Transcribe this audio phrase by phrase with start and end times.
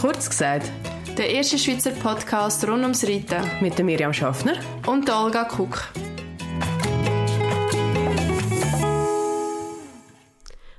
[0.00, 0.70] Kurz gesagt,
[1.16, 4.54] der erste Schweizer Podcast rund ums Reiten mit der Miriam Schaffner
[4.86, 5.88] und der Olga Kuck.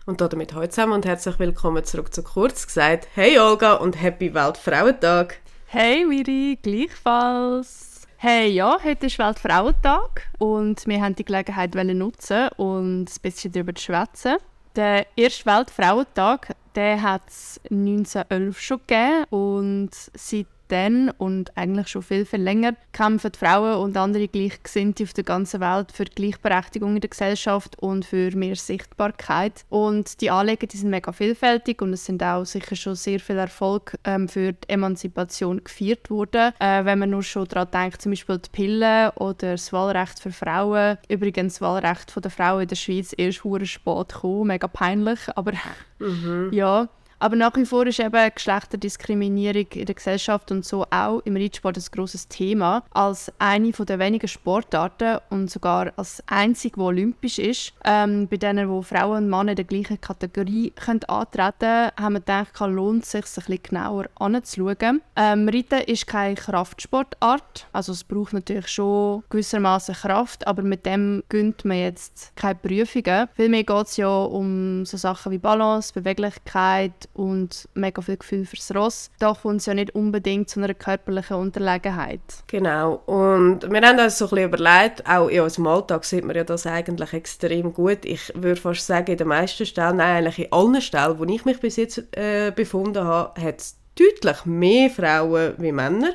[0.06, 3.08] Und damit heute zusammen und herzlich willkommen zurück zu Kurz gesagt.
[3.16, 5.40] Hey Olga und Happy Weltfrauentag!
[5.66, 8.02] Hey Miri, gleichfalls!
[8.18, 13.76] Hey, ja, heute ist Weltfrauentag und wir haben die Gelegenheit nutzen und ein bisschen darüber
[13.76, 14.38] zu schwätzen.
[14.76, 22.26] Der erste Weltfrauentag, hat es 1911 schon gegeben und seit dann und eigentlich schon viel,
[22.26, 27.02] viel länger kämpfen Frauen und andere Gleichgesinnte auf der ganzen Welt für die Gleichberechtigung in
[27.02, 29.66] der Gesellschaft und für mehr Sichtbarkeit.
[29.70, 33.38] Und die Anliegen die sind mega vielfältig und es sind auch sicher schon sehr viel
[33.38, 36.54] Erfolg ähm, für die Emanzipation gefeiert worden.
[36.60, 40.32] Äh, wenn man nur schon daran denkt, zum Beispiel die Pille oder das Wahlrecht für
[40.32, 40.98] Frauen.
[41.08, 45.54] Übrigens, das Wahlrecht der Frauen in der Schweiz erst spät gekommen, mega peinlich, aber
[46.00, 46.50] mhm.
[46.52, 46.90] ja.
[47.24, 51.78] Aber nach wie vor ist eben Geschlechterdiskriminierung in der Gesellschaft und so auch im Reitsport
[51.78, 52.84] ein grosses Thema.
[52.92, 58.68] Als eine der wenigen Sportarten und sogar als einzige, die olympisch ist, ähm, bei denen
[58.68, 63.06] wo Frauen und Männer in der gleichen Kategorie können antreten können, haben wir gedacht, lohnt
[63.06, 65.02] sich, es bisschen genauer anzuschauen.
[65.16, 71.24] Ähm, Reiten ist keine Kraftsportart, also es braucht natürlich schon gewissermaßen Kraft, aber mit dem
[71.30, 73.30] gönnt man jetzt keine Prüfungen.
[73.34, 78.74] Vielmehr geht es ja um so Sachen wie Balance, Beweglichkeit und mega viel Gefühl fürs
[78.76, 79.12] Ross.
[79.20, 82.22] Da kommt es ja nicht unbedingt zu einer körperlichen Unterlegenheit.
[82.48, 83.02] Genau.
[83.06, 86.44] Und wir haben uns so ein bisschen überlegt, auch in unserem Alltag sieht man ja
[86.44, 88.06] das eigentlich extrem gut.
[88.06, 91.46] Ich würde fast sagen, in den meisten Stellen, nein, eigentlich in allen Stellen, wo ich
[91.46, 96.14] mich bis jetzt äh, befunden habe, hat es deutlich mehr Frauen wie Männer.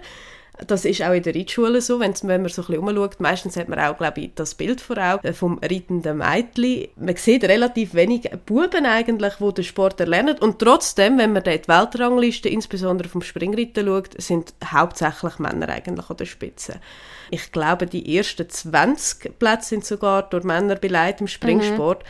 [0.67, 3.21] Das ist auch in der Reitschule so, wenn, man so ein bisschen umschaut.
[3.21, 6.89] Meistens hat man auch, glaube ich, das Bild vor Augen äh, vom reitenden Mädchen.
[6.97, 10.37] Man sieht relativ wenig Buben eigentlich, die den Sport erlernen.
[10.39, 16.17] Und trotzdem, wenn man die Weltrangliste, insbesondere vom Springreiten schaut, sind hauptsächlich Männer eigentlich an
[16.17, 16.81] der Spitze.
[17.31, 22.03] Ich glaube, die ersten 20 Plätze sind sogar durch Männer beleidigt im Springsport.
[22.03, 22.09] Mhm.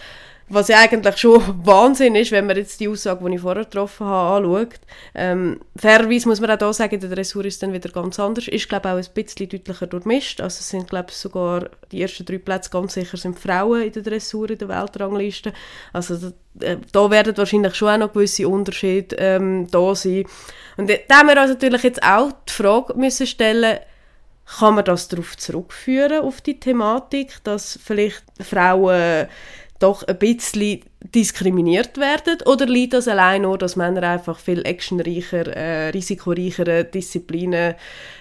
[0.50, 4.06] Was ja eigentlich schon Wahnsinn ist, wenn man jetzt die Aussage, die ich vorher getroffen
[4.06, 4.80] habe, anschaut.
[5.14, 8.48] Ähm, fairerweise muss man auch da sagen, der Dressur ist dann wieder ganz anders.
[8.48, 10.40] Ist, glaube ich, auch ein bisschen deutlicher durchmischt.
[10.40, 13.92] Also es sind, glaube ich, sogar die ersten drei Plätze ganz sicher sind Frauen in
[13.92, 15.52] der Dressur, in der Weltrangliste.
[15.92, 16.16] Also
[16.54, 20.24] da, äh, da werden wahrscheinlich schon auch noch gewisse Unterschiede ähm, da sein.
[20.78, 23.80] Und da haben wir uns natürlich jetzt auch die Frage müssen stellen,
[24.58, 29.28] kann man das darauf zurückführen, auf die Thematik, dass vielleicht Frauen
[29.78, 32.38] doch ein bisschen diskriminiert werden?
[32.46, 37.74] Oder liegt das allein nur, dass Männer einfach viel actionreicher, äh, risikoreicheren Disziplinen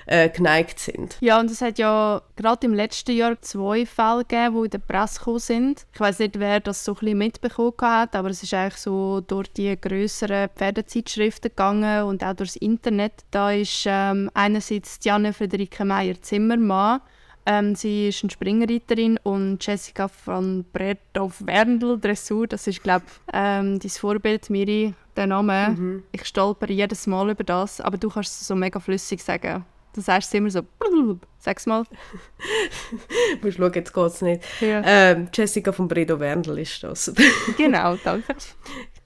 [0.05, 1.17] äh, geneigt sind?
[1.19, 4.77] Ja, und es hat ja gerade im letzten Jahr zwei Fälle gegeben, die in der
[4.79, 5.85] Presse gekommen sind.
[5.93, 9.21] Ich weiß nicht, wer das so ein bisschen mitbekommen hat, aber es ist eigentlich so
[9.21, 13.13] durch die grösseren Pferdezeitschriften gegangen und auch durchs Internet.
[13.31, 17.01] Da ist ähm, einerseits Diane Friederike Meyer-Zimmermann,
[17.47, 23.79] ähm, sie ist eine Springreiterin und Jessica von Bredow-Werndl Dressur, das ist, glaube ich, ähm,
[23.79, 25.69] dein Vorbild, Miri, der Name.
[25.69, 26.03] Mhm.
[26.11, 29.63] Ich stolper jedes Mal über das, aber du kannst es so mega flüssig sagen.
[29.93, 30.61] Du sagst es immer so,
[31.39, 31.85] sag's mal.
[31.85, 34.43] du musst schauen, jetzt geht's nicht.
[34.59, 34.81] Ja.
[34.85, 37.13] Ähm, Jessica von Bredow-Werndl ist das.
[37.57, 38.35] genau, danke.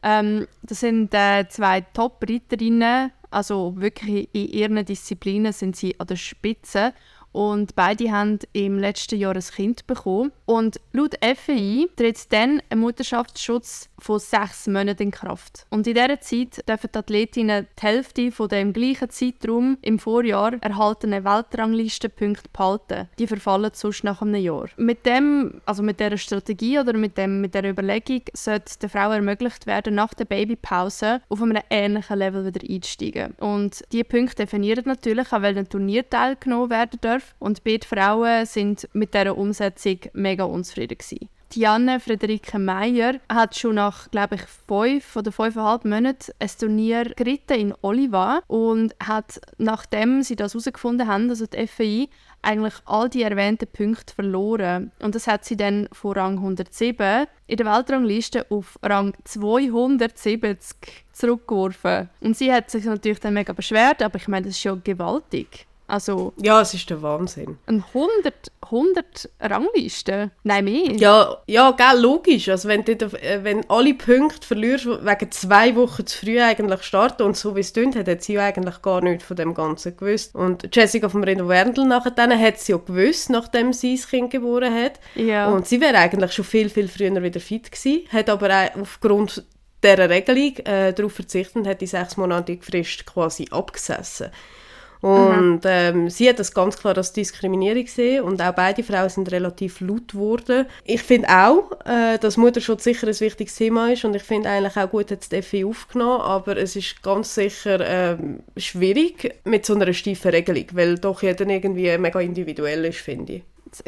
[0.01, 6.15] Ähm, das sind äh, zwei Top-Reiterinnen, also wirklich in ihren Disziplinen sind sie an der
[6.15, 6.93] Spitze
[7.31, 10.31] und beide haben im letzten Jahr ein Kind bekommen.
[10.45, 15.65] Und laut FEI tritt dann ein Mutterschaftsschutz von sechs Monaten in Kraft.
[15.69, 20.53] Und in dieser Zeit dürfen die Athletinnen die Hälfte von dem gleichen Zeitraum im Vorjahr
[20.61, 23.07] erhaltenen Weltranglistenpunkte behalten.
[23.17, 24.67] Die verfallen sonst nach einem Jahr.
[24.77, 29.11] Mit dem, also mit dieser Strategie oder mit, dem, mit dieser Überlegung sollte der Frau
[29.11, 33.33] ermöglicht werden, nach der Babypause auf einem ähnlichen Level wieder einzusteigen.
[33.39, 37.20] Und diese Punkte definieren natürlich, an welchem Turnier teilgenommen werden darf.
[37.39, 41.29] Und beide Frauen sind mit dieser Umsetzung mega unzufrieden gewesen.
[41.53, 47.59] Diane Friederike Meyer hat schon nach, glaube ich, fünf oder fünfeinhalb Monaten ein Turnier geritten
[47.59, 52.07] in Oliva und hat, nachdem sie das herausgefunden haben, also die FAI,
[52.41, 54.91] eigentlich all die erwähnten Punkte verloren.
[55.01, 60.77] Und das hat sie dann von Rang 107 in der Weltrangliste auf Rang 270
[61.11, 62.09] zurückgeworfen.
[62.21, 65.67] Und sie hat sich natürlich dann mega beschwert, aber ich meine, das ist schon gewaltig.
[65.91, 67.57] Also, ja, es ist der Wahnsinn.
[67.65, 70.31] Ein 100, 100 Ranglisten?
[70.43, 70.93] Nein, mehr.
[70.93, 72.47] Ja, ja gell, logisch.
[72.47, 77.23] Also wenn du äh, wenn alle Punkte verlierst, wegen zwei Wochen zu früh eigentlich starten
[77.23, 80.33] und so wie es tönt, hat sie ja eigentlich gar nichts von dem Ganzen gewusst.
[80.33, 84.31] Und Jessica vom Reno Werndl nachher dann hat sie ja gewusst, nachdem sie das Kind
[84.31, 84.93] geboren hat.
[85.15, 85.49] Ja.
[85.49, 89.43] Und sie wäre eigentlich schon viel, viel früher wieder fit gewesen, hat aber auch aufgrund
[89.83, 94.31] dieser Regelung äh, darauf verzichtet und hat die sechsmonatige Frist quasi abgesessen.
[95.01, 99.31] Und ähm, sie hat das ganz klar als Diskriminierung gesehen und auch beide Frauen sind
[99.31, 100.67] relativ laut geworden.
[100.85, 104.77] Ich finde auch, äh, dass Mutterschutz sicher ein wichtiges Thema ist und ich finde eigentlich
[104.77, 109.91] auch gut, hat die aufgenommen, aber es ist ganz sicher ähm, schwierig mit so einer
[109.91, 113.43] steifen Regelung, weil doch jeder irgendwie mega individuell ist, finde ich.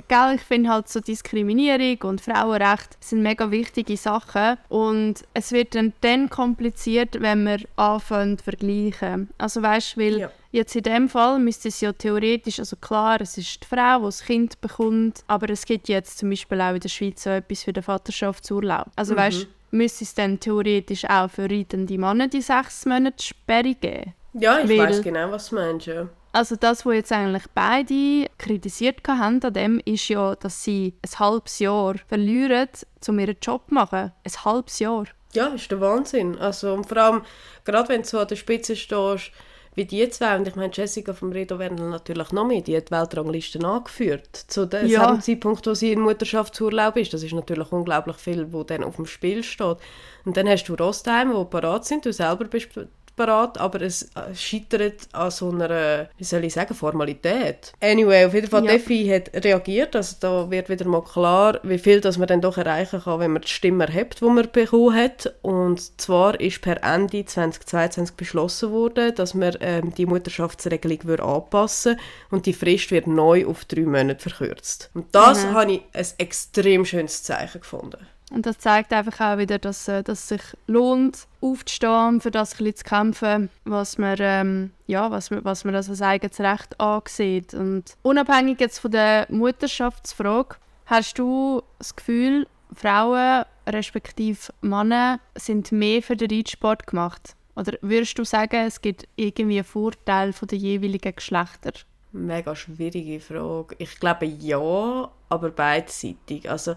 [0.07, 5.75] Gell, ich finde halt so Diskriminierung und Frauenrecht sind mega wichtige Sachen und es wird
[5.75, 9.29] dann, dann kompliziert, wenn wir anfangen zu vergleichen.
[9.37, 10.31] Also weißt, weil Ja.
[10.53, 14.05] Jetzt in dem Fall müsste es ja theoretisch, also klar, es ist die Frau, die
[14.05, 17.63] das Kind bekommt, aber es gibt jetzt zum Beispiel auch in der Schweiz so etwas
[17.63, 18.87] für den Vaterschaftsurlaub.
[18.95, 24.13] Also weißt, müsste es dann theoretisch auch für reitende Männer die sechs Monate Sperre geben?
[24.33, 26.07] Ja, ich Weil- weiß genau, was du meinst, ja.
[26.35, 31.19] Also das, was jetzt eigentlich beide kritisiert haben an dem, ist ja, dass sie ein
[31.19, 32.69] halbes Jahr verlieren,
[33.07, 34.11] um ihren Job zu machen.
[34.23, 35.05] Ein halbes Jahr.
[35.33, 36.35] Ja, ist der Wahnsinn.
[36.39, 37.21] Also, und vor allem,
[37.65, 39.31] gerade wenn du so an der Spitze stehst,
[39.75, 42.89] wie die zwei, und ich meine, Jessica vom Redo werden natürlich noch mehr, die hat
[42.89, 44.35] die Weltrangliste angeführt.
[44.35, 45.19] Zu dem Ja.
[45.19, 47.13] Zeitpunkt, wo sie in Mutterschaftsurlaub ist.
[47.13, 49.77] Das ist natürlich unglaublich viel, wo dann auf dem Spiel steht.
[50.25, 52.69] Und dann hast du Rostheim, die parat sind, du selber bist
[53.15, 57.71] parat, aber es äh, scheitert an so einer, wie soll ich sagen, Formalität.
[57.81, 58.71] Anyway, auf jeden Fall, Ja.
[58.71, 62.57] Defi hat reagiert, also da wird wieder mal klar, wie viel das man dann doch
[62.57, 65.33] erreichen kann, wenn man die Stimme erhebt, die man bekommen hat.
[65.41, 71.99] Und zwar ist per Ende 2022 beschlossen worden, dass man ähm, die Mutterschaftsregelung würde anpassen
[72.31, 74.89] und die Frist wird neu auf drei Monate verkürzt.
[74.93, 75.53] Und das Mhm.
[75.53, 77.97] habe ich ein extrem schönes Zeichen gefunden.
[78.33, 82.59] Und das zeigt einfach auch wieder, dass, äh, dass es sich lohnt, aufzustehen, für das
[82.59, 87.53] ein zu kämpfen, was man, ähm, ja, was man, was man als eigenes Recht ansieht.
[87.53, 90.55] Und unabhängig jetzt von der Mutterschaftsfrage,
[90.87, 97.35] hast du das Gefühl, Frauen respektive Männer sind mehr für den Reitsport gemacht?
[97.55, 101.73] Oder würdest du sagen, es gibt irgendwie einen Vorteil von den jeweiligen Geschlechtern?
[102.13, 103.75] Mega schwierige Frage.
[103.77, 106.49] Ich glaube ja, aber beidseitig.
[106.49, 106.75] Also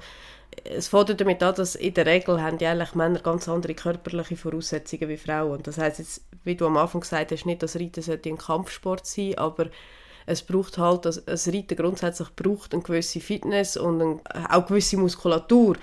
[0.65, 5.09] es fängt damit an, dass in der Regel haben die Männer ganz andere körperliche Voraussetzungen
[5.09, 5.63] wie Frauen.
[5.63, 9.07] Das heißt jetzt, wie du am Anfang gesagt hast, nicht, dass Reiten sollte ein Kampfsport
[9.07, 9.67] sein, aber
[10.27, 14.21] es braucht halt, dass das Reiten grundsätzlich braucht eine gewisse Fitness und eine,
[14.51, 15.77] auch gewisse Muskulatur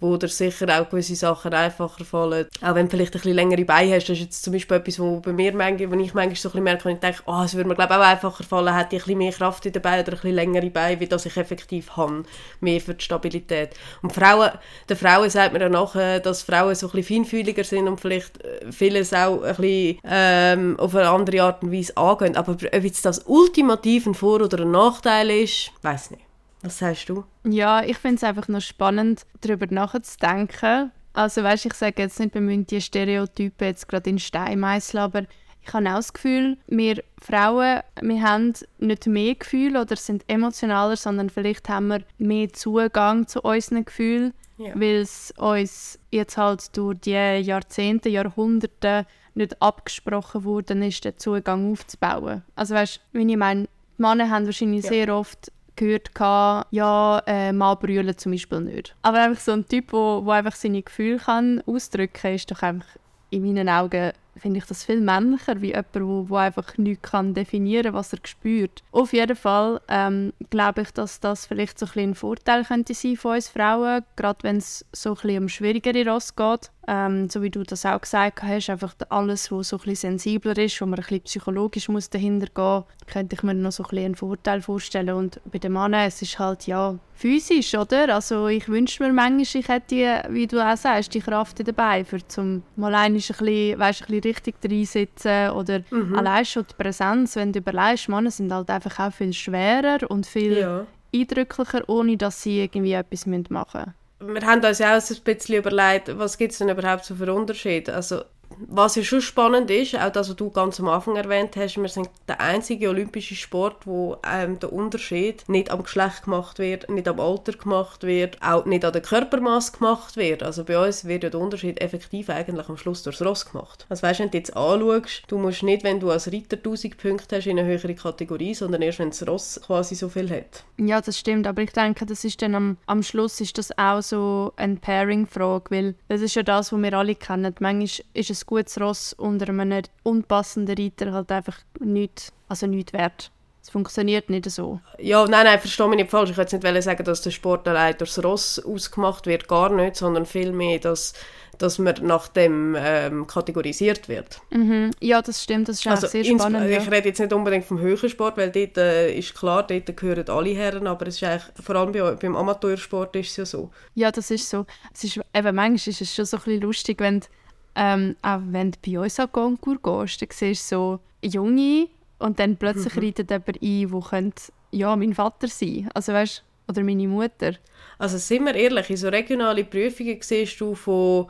[0.00, 2.46] wo dir sicher auch gewisse Sachen einfacher fallen.
[2.62, 4.08] Auch wenn du vielleicht ein bisschen längere Beine hast.
[4.08, 6.52] Das ist jetzt zum Beispiel etwas, wo bei mir manchmal, wenn ich manchmal so ein
[6.52, 8.96] bisschen merke, und ich denke, oh, es würde mir glaube ich auch einfacher fallen, hätte
[8.96, 11.26] ich ein bisschen mehr Kraft in den Beinen oder ein bisschen längere Beine, wie das
[11.26, 12.24] ich effektiv habe.
[12.60, 13.70] Mehr für die Stabilität.
[14.02, 14.50] Und Frauen,
[14.88, 18.42] den Frauen sagt man ja nachher, dass Frauen so ein bisschen feinfühliger sind und vielleicht
[18.44, 22.36] äh, vieles auch ein bisschen ähm, auf eine andere Art und Weise angehen.
[22.36, 26.27] Aber ob jetzt das ultimativ ein Vor- oder ein Nachteil ist, weiß nicht.
[26.62, 27.24] Was sagst du?
[27.44, 30.90] Ja, ich finde es einfach noch spannend, darüber nachzudenken.
[31.12, 35.02] Also weißt, ich sage jetzt nicht, wir müssen die Stereotypen jetzt gerade in Stein meißeln,
[35.02, 35.22] aber
[35.62, 40.96] ich habe auch das Gefühl, wir Frauen, wir haben nicht mehr Gefühle oder sind emotionaler,
[40.96, 44.72] sondern vielleicht haben wir mehr Zugang zu unseren Gefühlen, Ja.
[44.74, 49.04] weil es uns jetzt halt durch die Jahrzehnte, Jahrhunderte
[49.34, 52.42] nicht abgesprochen worden ist, den Zugang aufzubauen.
[52.56, 53.64] Also weißt, wie ich meine,
[53.98, 54.88] die Männer haben wahrscheinlich Ja.
[54.90, 58.94] sehr oft gehört, gehabt, ja, äh, mal brüllen zum Beispiel nicht.
[59.02, 62.88] Aber einfach so ein Typ, wo einfach seine Gefühle kann ausdrücken kann, ist doch einfach
[63.30, 67.34] in meinen Augen finde ich das viel männlicher, wie jemand, wo, wo einfach nicht kann
[67.34, 68.82] definieren was er spürt.
[68.92, 73.16] Auf jeden Fall ähm, glaube ich, dass das vielleicht so ein, ein Vorteil könnte sein
[73.16, 76.70] von uns Frauen, gerade wenn es so ein bisschen um schwierigere Ross geht.
[76.90, 80.56] Ähm, so wie du das auch gesagt hast, einfach alles, was so ein bisschen sensibler
[80.56, 83.88] ist, wo man ein bisschen psychologisch muss dahinter gehen könnte ich mir noch so ein
[83.90, 85.14] bisschen einen Vorteil vorstellen.
[85.14, 88.14] Und bei den Männern, es ist halt ja physisch, oder?
[88.14, 92.26] Also ich wünsche mir manchmal, ich hätte, wie du auch sagst, die Kraft dabei, für
[92.26, 95.82] zum mal ein bisschen, weißt, ein bisschen richtig reinsitzen oder
[96.14, 100.26] allein schon die Präsenz, wenn du überlegst, Männer sind halt einfach auch viel schwerer und
[100.26, 100.86] viel Ja.
[101.14, 104.34] eindrücklicher, ohne dass sie irgendwie etwas machen müssen.
[104.34, 107.32] wir haben uns ja auch ein bisschen überlegt, was gibt es denn überhaupt so für
[107.32, 107.94] Unterschiede.
[107.94, 108.22] Also,
[108.66, 111.88] was ja schon spannend ist, auch das, was du ganz am Anfang erwähnt hast, wir
[111.88, 117.08] sind der einzige olympische Sport, wo ähm, der Unterschied nicht am Geschlecht gemacht wird, nicht
[117.08, 120.42] am Alter gemacht wird, auch nicht an der Körpermasse gemacht wird.
[120.42, 123.86] Also bei uns wird ja der Unterschied effektiv eigentlich am Schluss durchs Ross gemacht.
[123.88, 127.36] Also weißt, wenn du jetzt anschaust, du musst nicht, wenn du als Reiter 1000 Punkte
[127.36, 130.64] hast in eine höhere Kategorie, sondern erst, wenn das Ross quasi so viel hat.
[130.78, 134.02] Ja, das stimmt, aber ich denke, das ist dann am, am Schluss ist das auch
[134.02, 137.54] so eine Pairing-Frage, weil das ist ja das, was wir alle kennen.
[137.60, 143.30] Manchmal ist ein gutes Ross unter einem unpassenden Reiter halt einfach nicht, also nicht wert.
[143.62, 144.80] Es funktioniert nicht so.
[144.98, 146.30] Ja, nein, nein, verstehe mich nicht falsch.
[146.30, 149.96] Ich wollte jetzt nicht sagen, dass der Sport allein durchs Ross ausgemacht wird, gar nicht,
[149.96, 151.12] sondern vielmehr, dass
[151.58, 154.40] dass man nach dem ähm, kategorisiert wird.
[154.50, 154.92] Mhm.
[155.00, 156.70] Ja, das stimmt, das ist also sehr spannend.
[156.70, 156.78] Ja.
[156.78, 160.50] Ich rede jetzt nicht unbedingt vom Höhensport, weil dort äh, ist klar, dort gehören alle
[160.50, 163.70] Herren, aber es ist eigentlich, vor allem bei, beim Amateursport ist es ja so.
[163.94, 164.66] Ja, das ist so.
[164.94, 167.26] Es ist, eben, manchmal ist es schon so ein bisschen lustig, wenn, du,
[167.74, 172.38] ähm, auch wenn du bei uns an Konkurs gehst, dann siehst du so Junge und
[172.38, 173.02] dann plötzlich Mhm.
[173.02, 177.52] reitet jemand ein, der könnte, ja, mein Vater sein Also weißt oder meine Mutter.
[177.98, 181.28] Also sind wir ehrlich, in so regionale Prüfungen siehst du von,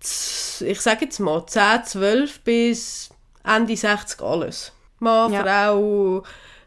[0.00, 3.10] ich sage jetzt mal, 10, 12 bis
[3.44, 4.72] Ende 60 alles.
[5.00, 5.42] Mann, Ja.
[5.42, 6.22] Frau,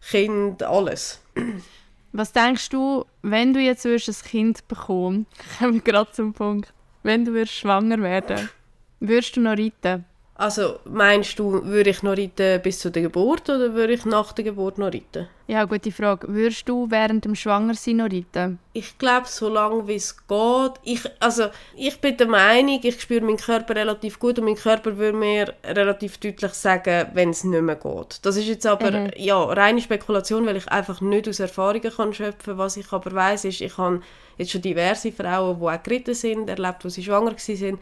[0.09, 1.21] Kind, alles.
[2.13, 5.25] Was denkst du, wenn du jetzt ein Kind bekommen,
[5.59, 8.49] kommen wir gerade zum Punkt, wenn du schwanger werden,
[8.99, 10.05] würdest du noch reiten?
[10.39, 14.33] Also meinst du, würde ich noch reiten bis zu der Geburt oder würde ich nach
[14.33, 15.27] der Geburt noch reiten?
[15.47, 16.27] Ja, gute Frage.
[16.27, 18.59] Würdest du während dem Schwangersein noch reiten?
[18.73, 20.71] Ich glaube, so lange wie es geht.
[20.83, 24.95] Ich, also, ich bin der Meinung, ich spüre meinen Körper relativ gut und mein Körper
[24.97, 28.19] würde mir relativ deutlich sagen, wenn es nicht mehr geht.
[28.21, 29.11] Das ist jetzt aber Mhm.
[29.15, 33.45] ja, reine Spekulation, weil ich einfach nicht aus Erfahrungen kann schöpfen Was ich aber weiß
[33.45, 34.01] ist, ich habe
[34.37, 37.79] jetzt schon diverse Frauen, die auch geritten sind, erlebt, wo sie schwanger waren.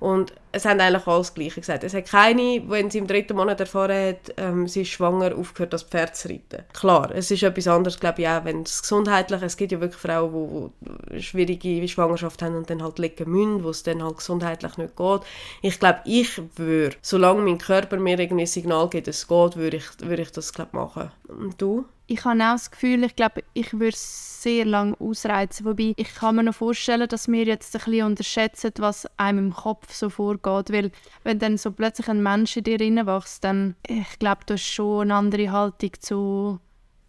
[0.00, 1.82] Und es haben eigentlich alles Gleiche gesagt.
[1.82, 5.72] Es hat keine, wenn sie im dritten Monat erfahren hat, ähm, sie ist schwanger, aufgehört,
[5.72, 6.64] das Pferd zu reiten.
[6.72, 10.00] Klar, es ist etwas anderes, glaube ich, auch, wenn es gesundheitlich, es gibt ja wirklich
[10.00, 10.72] Frauen,
[11.10, 14.96] die, schwierige Schwangerschaft haben und dann halt liegen müssen, wo es dann halt gesundheitlich nicht
[14.96, 15.20] geht.
[15.62, 19.78] Ich glaube, ich würde, solange mein Körper mir irgendwie ein Signal gibt, es geht, würde
[19.78, 21.10] ich, würde ich das, glaube machen.
[21.28, 21.86] Und du?
[22.06, 25.64] Ich habe auch das Gefühl, ich glaube, ich würde es sehr lange ausreizen.
[25.64, 29.54] Wobei, ich kann mir noch vorstellen, dass wir jetzt ein bisschen unterschätzen, was einem im
[29.54, 30.41] Kopf so vorgeht.
[30.42, 30.90] Weil,
[31.24, 35.02] wenn dann so plötzlich ein Mensch in dir reinwächst, dann, ich glaube, du hast schon
[35.02, 36.60] eine andere Haltung zu,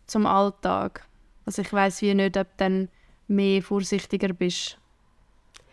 [0.08, 1.06] zum Alltag.
[1.46, 2.90] Also ich weiß wie nicht, ob du dann
[3.28, 4.78] mehr vorsichtiger bist.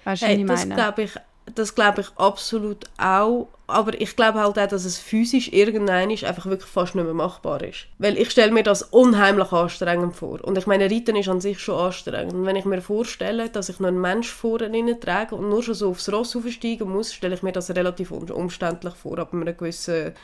[0.04, 0.74] Weißt du, Hey, was das ich meine?
[0.74, 1.12] glaube ich,
[1.58, 3.48] das glaube ich absolut auch.
[3.66, 7.14] Aber ich glaube halt auch, dass es physisch irgendwann ist, einfach wirklich fast nicht mehr
[7.14, 7.86] machbar ist.
[7.98, 10.42] Weil ich stelle mir das unheimlich anstrengend vor.
[10.44, 12.34] Und ich meine, Reiten ist an sich schon anstrengend.
[12.34, 15.74] Und wenn ich mir vorstelle, dass ich noch einen Mensch vorne trage und nur schon
[15.74, 19.56] so aufs Ross aufsteigen muss, stelle ich mir das relativ um- umständlich vor, ab einem
[19.56, 20.14] gewissen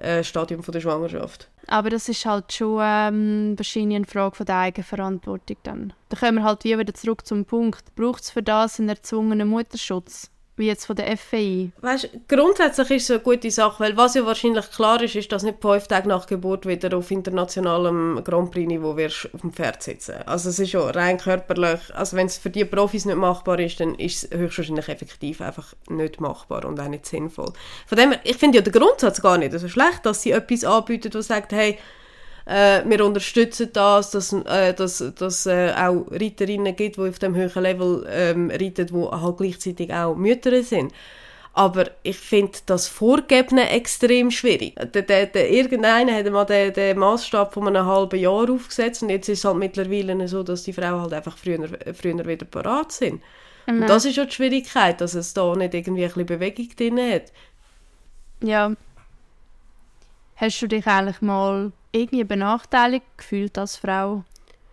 [0.00, 1.48] äh, Stadium von der Schwangerschaft.
[1.66, 5.92] Aber das ist halt schon ähm, wahrscheinlich eine Frage von der Eigenverantwortung dann.
[6.08, 7.94] Da kommen wir halt wie wieder zurück zum Punkt.
[7.94, 10.30] Braucht es für das einen erzwungenen Mutterschutz?
[10.60, 11.70] Wie jetzt von der FEI?
[11.80, 15.42] Weißt, grundsätzlich ist es eine gute Sache, weil was ja wahrscheinlich klar ist, ist, dass
[15.42, 20.16] nicht fünf Tage nach Geburt wieder auf internationalem Grand Prix-Niveau wirst auf dem Pferd sitzen.
[20.26, 23.80] Also es ist ja rein körperlich, also wenn es für die Profis nicht machbar ist,
[23.80, 27.54] dann ist es höchstwahrscheinlich effektiv einfach nicht machbar und auch nicht sinnvoll.
[27.86, 30.64] Von dem her, ich finde ja den Grundsatz gar nicht so schlecht, dass sie etwas
[30.64, 31.78] anbieten, das sagt, hey,
[32.50, 37.34] äh, wir unterstützen das, dass äh, dass, dass äh, auch Reiterinnen gibt, die auf dem
[37.34, 40.92] höheren Level ähm, reiten, die halt gleichzeitig auch Mütter sind.
[41.52, 44.74] Aber ich finde das Vorgebene extrem schwierig.
[44.92, 49.10] Der, der, der, irgendeiner hat mal den, den Maßstab von einem halben Jahr aufgesetzt und
[49.10, 52.92] jetzt ist es halt mittlerweile so, dass die Frauen halt einfach früher, früher wieder parat
[52.92, 53.20] sind.
[53.66, 56.98] Und das ist ja die Schwierigkeit, dass es da nicht irgendwie ein bisschen Bewegung drin
[56.98, 57.32] hat.
[58.42, 58.72] Ja.
[60.40, 64.24] Hast du dich eigentlich mal irgendwie benachteiligt gefühlt als Frau?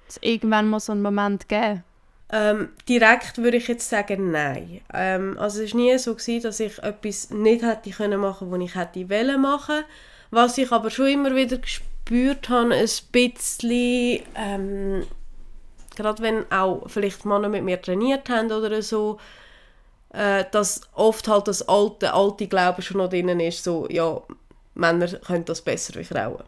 [0.08, 1.84] Es irgendwann mal so einen Moment gegeben?
[2.32, 4.80] Ähm, direkt würde ich jetzt sagen, nein.
[4.94, 8.62] Ähm, also es war nie so, gewesen, dass ich etwas nicht hätte können machen was
[8.62, 9.84] ich hätte wollen machen.
[10.32, 15.06] Was ich aber schon immer wieder gespürt habe, ein bisschen, ähm,
[15.98, 19.20] gerade wenn auch vielleicht Männer mit mir trainiert haben oder so,
[20.14, 24.22] äh, dass oft halt das alte, alte Glauben schon noch drin ist, so, ja,
[24.78, 26.44] Männer können das besser wie Frauen.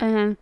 [0.00, 0.36] Mhm.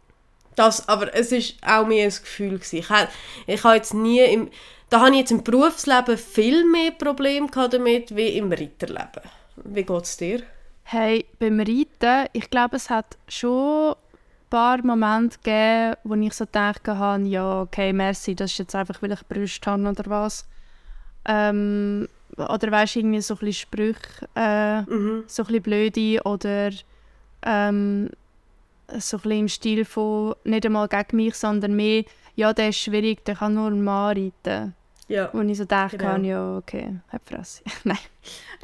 [0.56, 2.76] Das, aber es ist auch mir ein Gefühl gewesen.
[2.78, 3.08] Ich, ha-
[3.46, 4.50] ich habe jetzt nie im,
[4.90, 9.22] da habe ich jetzt im Berufsleben viel mehr Probleme gehabt damit wie im Reiterleben.
[9.64, 10.42] Wie geht es dir?
[10.84, 13.96] Hey, beim Reiten, ich glaube, es hat schon ein
[14.50, 19.00] paar Momente gegeben, wo ich so gedacht habe, ja, okay, merci, das ist jetzt einfach,
[19.00, 20.46] weil ich Brüste habe oder was.
[21.26, 25.24] Ähm, oder weißt du, irgendwie so ein bisschen Sprüche, äh, Mhm.
[25.26, 26.70] so ein bisschen blöde oder
[27.44, 28.10] ähm,
[28.98, 33.24] so ein im Stil von nicht einmal gegen mich, sondern mehr, ja, der ist schwierig,
[33.24, 34.74] der kann nur ein Mann reiten.
[35.08, 35.28] Ja.
[35.32, 36.16] Wo ich so dachte, Genau.
[36.16, 37.62] ja, okay, hab Fresse.
[37.84, 37.98] Nein.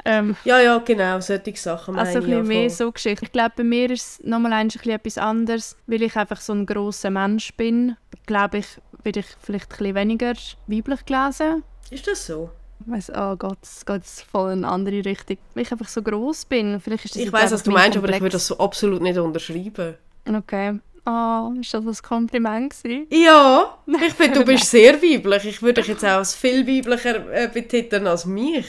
[0.05, 3.25] Ähm, Ja, ja, genau, solche Sachen meine also ein bisschen mehr so Geschichte.
[3.25, 6.53] Ich glaube, bei mir ist es nochmal ein bisschen etwas anderes, weil ich einfach so
[6.53, 7.97] ein grosser Mensch bin.
[8.25, 8.67] Glaube ich,
[9.03, 10.33] werde ich vielleicht ein bisschen weniger
[10.67, 11.63] weiblich gelesen.
[11.91, 12.49] Ist das so?
[12.85, 15.37] Ich weiss, oh Gott, es geht voll in eine andere Richtung.
[15.53, 16.79] Weil ich einfach so gross bin.
[16.79, 18.21] Vielleicht ist das Ich weiß, was du mein meinst, aber ich Komplex.
[18.21, 19.95] würde das so absolut nicht unterschreiben.
[20.27, 20.79] Okay.
[21.05, 23.07] Oh, ist das ein Kompliment gewesen?
[23.09, 25.45] Ja, ich finde, du bist sehr weiblich.
[25.45, 28.65] Ich würde dich jetzt auch als viel weiblicher äh, betiteln als mich.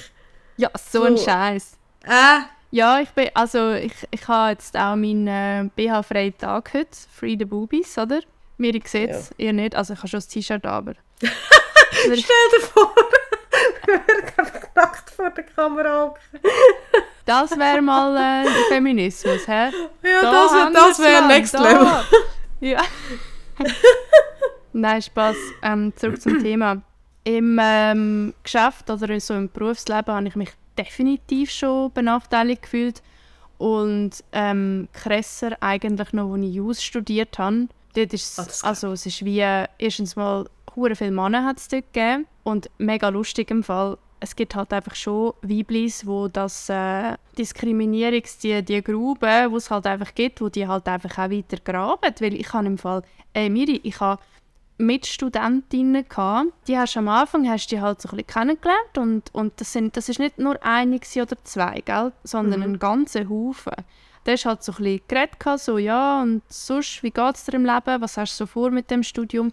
[0.56, 1.76] Ja, so, ein Scheiß.
[2.04, 2.40] Äh,
[2.72, 7.36] Ja, ich bin, also ich, ich habe jetzt auch meinen äh, BH-freien Tag heute, Free
[7.38, 8.20] the Boobies, oder?
[8.58, 10.94] Mir sieht es, ihr nicht, also ich habe schon das T-Shirt aber...
[11.90, 12.94] stell dir vor,
[14.74, 16.14] nackt vor der Kamera
[17.30, 19.70] das wäre mal äh, Feminismus, hä?
[20.02, 21.62] Ja, Da das, das wäre Next da.
[21.62, 21.88] Level.
[22.60, 22.82] Ja.
[24.72, 25.36] Nein, Spaß.
[25.62, 26.82] Ähm, zurück zum Thema.
[27.22, 33.00] Im ähm, Geschäft oder so im Berufsleben habe ich mich definitiv schon benachteiligt gefühlt.
[33.58, 37.68] Und ähm, krasser eigentlich noch, als ich Jus studiert habe.
[37.94, 39.44] Dort ist es, also es ist wie,
[39.78, 42.26] erstens mal, hure viele Männer hat es dort gegeben.
[42.50, 48.40] Und mega lustig im Fall, es gibt halt einfach schon Weiblis, wo das äh, Diskriminierungs-,
[48.42, 52.14] die, die Grube, wo es halt einfach gibt, wo die halt einfach auch weiter graben.
[52.18, 53.02] Weil ich habe im Fall,
[53.32, 54.20] ey Miri, ich habe
[54.78, 59.60] Mitstudentinnen gehabt, die hast am Anfang hast die halt so ein bisschen kennengelernt und, und
[59.60, 62.12] das, sind, das ist nicht nur eine oder zwei, gell?
[62.24, 63.74] sondern ein ganzer Haufen.
[64.24, 67.54] Da hast halt so ein bisschen geredet, so ja und sonst, wie geht es dir
[67.54, 69.52] im Leben, was hast du so vor mit dem Studium?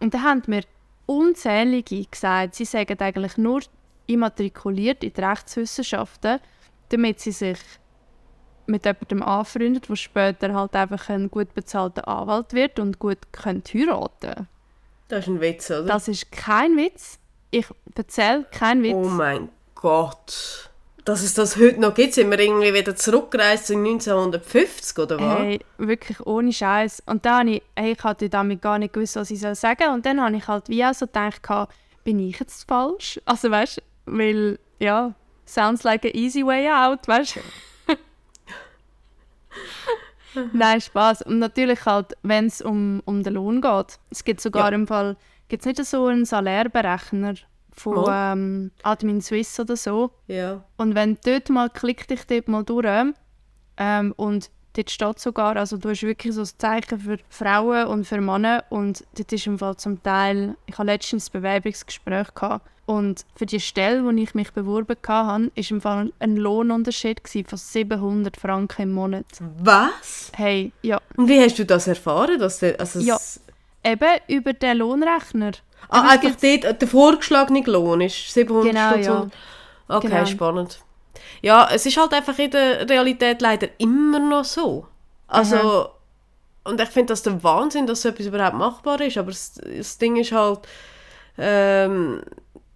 [0.00, 0.62] Und da haben mir
[1.10, 3.60] unzählige gesagt, sie sagen eigentlich nur
[4.06, 6.40] immatrikuliert in die Rechtswissenschaften,
[6.90, 7.58] damit sie sich
[8.66, 13.78] mit jemandem anfreundet, der später halt einfach ein gut bezahlter Anwalt wird und gut könnte
[13.78, 14.46] heiraten
[15.08, 15.84] Das ist ein Witz, oder?
[15.84, 17.18] Das ist kein Witz.
[17.50, 18.94] Ich erzähle keinen Witz.
[18.94, 20.69] oh mein Gott.
[21.10, 25.38] Dass es das heute noch gibt, sind wir irgendwie wieder zurückgereist in 1950, oder was?
[25.40, 27.02] Hey, wirklich ohne Scheiß.
[27.06, 29.88] Und dann habe ich, hey, ich hatte damit gar nicht gewusst, was ich sagen soll.
[29.92, 31.42] Und dann habe ich halt wie auch so gedacht,
[32.04, 33.20] bin ich jetzt falsch?
[33.24, 35.12] Also weißt du, weil, ja,
[35.46, 37.40] sounds like an easy way out, weißt
[37.88, 37.96] du?
[40.52, 41.22] Nein, Spaß.
[41.22, 43.98] Und natürlich halt, wenn es um, um den Lohn geht.
[44.10, 44.76] Es gibt sogar Ja.
[44.76, 45.16] im Fall,
[45.48, 47.34] gibt es nicht so einen Salärberechner
[47.74, 50.10] von ähm, Admin Swiss oder so.
[50.26, 50.64] Ja.
[50.76, 52.86] Und wenn dort mal, klick dich dort mal durch
[53.76, 58.06] ähm, und dort steht sogar, also du hast wirklich so ein Zeichen für Frauen und
[58.06, 62.66] für Männer und dort ist im Fall zum Teil, ich hatte letztens ein Bewerbungsgespräch gehabt
[62.86, 67.58] und für die Stelle, wo ich mich beworben hatte, ist im Fall ein Lohnunterschied von
[67.58, 69.26] 700 Franken im Monat.
[69.58, 70.32] Was?
[70.34, 72.38] Hey, ja, Und wie hast du das erfahren?
[72.38, 73.16] Dass der, also Ja.
[73.84, 75.52] eben über den Lohnrechner.
[75.88, 79.12] Ah, einfach dort, der vorgeschlagene Lohn ist 700 Genau, statt ja.
[79.14, 79.32] 100.
[79.88, 80.26] Okay, Genau.
[80.26, 80.80] spannend.
[81.42, 84.86] Ja, es ist halt einfach in der Realität leider immer noch so.
[85.26, 85.88] Also,
[86.64, 89.98] und ich finde das der Wahnsinn, dass so etwas überhaupt machbar ist, aber das, das
[89.98, 90.60] Ding ist halt,
[91.38, 92.22] ähm,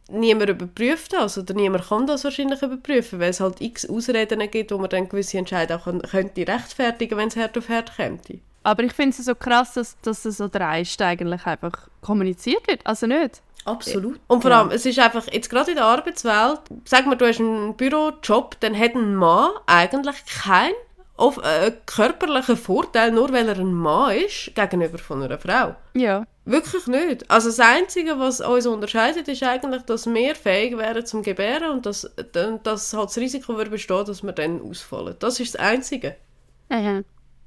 [0.09, 4.71] niemand überprüft das oder niemand kann das wahrscheinlich überprüfen, weil es halt x Ausreden gibt,
[4.73, 8.19] wo man dann gewisse Entscheidungen auch könnte rechtfertigen, wenn es Herd auf Herd käme.
[8.64, 12.85] Aber ich finde es so krass, dass, dass es so dreist eigentlich einfach kommuniziert wird.
[12.85, 13.40] Also nicht.
[13.66, 14.18] Absolut.
[14.27, 17.40] Und vor allem, es ist einfach, jetzt gerade in der Arbeitswelt, sag mal, du hast
[17.40, 20.74] einen Bürojob, dann hat ein Mann eigentlich keinen
[21.16, 25.77] auf, äh, körperlichen Vorteil, nur weil er ein Mann ist, gegenüber von einer Frau.
[25.94, 26.24] Ja.
[26.44, 27.31] Wirklich nicht.
[27.31, 31.87] Also das Einzige, was uns unterscheidet, ist eigentlich, dass wir fähig wären zum Gebären und
[31.87, 35.16] dass, dann- dass halt das Risiko würde bestehen, dass wir dann ausfallen.
[35.20, 36.16] Das ist das Einzige.
[36.68, 37.00] Aha.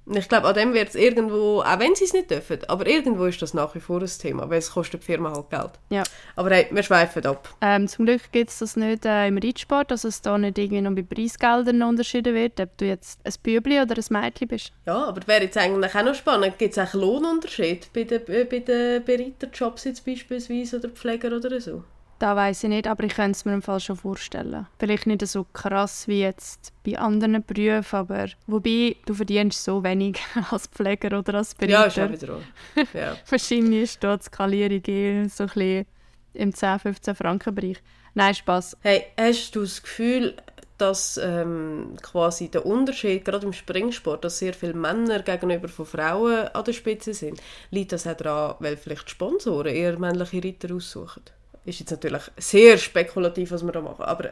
[0.10, 3.26] Ich glaube, an dem wird es irgendwo, auch wenn sie es nicht dürfen, aber irgendwo
[3.26, 5.72] ist das nach wie vor ein Thema, weil es kostet die Firma halt Geld.
[5.90, 6.04] Ja.
[6.36, 7.50] Aber hey, wir schweifen ab.
[7.62, 10.82] Ähm, zum Glück gibt es das nicht äh, im Reitsport, dass es da nicht irgendwie
[10.82, 14.72] noch bei Preisgeldern unterschieden wird, ob du jetzt ein Bübli oder ein Mädchen bist.
[14.86, 16.58] Ja, aber wäre jetzt eigentlich auch noch spannend.
[16.58, 21.60] Gibt es auch Lohnunterschied bei den, äh, bei den Bereiterjobs jetzt beispielsweise oder Pfleger oder
[21.60, 21.84] so?
[22.20, 24.66] Da weiß ich nicht, aber ich könnte es mir im Fall schon vorstellen.
[24.80, 30.20] Vielleicht nicht so krass wie jetzt bei anderen Berufen, aber wobei du verdienst so wenig
[30.52, 32.40] als Pfleger oder als Ja, ist auch wieder.
[32.94, 33.16] Ja.
[33.30, 35.86] Wahrscheinlich ist da die Skalierung eh so ein bisschen
[36.34, 37.78] im 10-15 Franken Bereich.
[38.16, 38.78] Nein, Spaß.
[38.82, 40.36] Hey, hast du das Gefühl,
[40.80, 46.48] dass ähm, quasi der Unterschied, gerade im Springsport, dass sehr viele Männer gegenüber von Frauen
[46.48, 51.24] an der Spitze sind, liegt das auch daran, weil vielleicht Sponsoren eher männliche Reiter aussuchen?
[51.68, 54.30] Ist jetzt natürlich sehr spekulativ, was wir da machen, aber